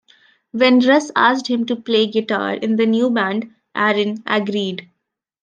[0.51, 4.89] When Russ asked him to play guitar in the new band, Aaron agreed.